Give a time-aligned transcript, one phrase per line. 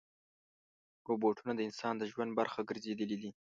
[1.09, 3.31] روبوټونه د انسان د ژوند برخه ګرځېدلي دي.